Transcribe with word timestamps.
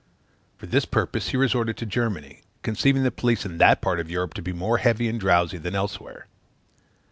For 0.57 0.65
this 0.65 0.85
purpose 0.85 1.27
he 1.29 1.37
resorted 1.37 1.77
to 1.77 1.85
Germany, 1.85 2.41
conceiving 2.63 3.03
the 3.03 3.11
police 3.11 3.45
in 3.45 3.59
that 3.59 3.81
part 3.81 3.99
of 3.99 4.09
Europe 4.09 4.33
to 4.33 4.41
be 4.41 4.51
more 4.51 4.79
heavy 4.79 5.07
and 5.07 5.19
drowsy 5.19 5.59
than 5.59 5.75
elsewhere. 5.75 6.25